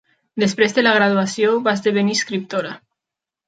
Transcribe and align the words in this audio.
Després 0.43 0.73
de 0.77 0.83
la 0.87 0.93
graduació, 0.95 1.53
va 1.69 1.77
esdevenir 1.79 2.19
escriptora. 2.23 2.77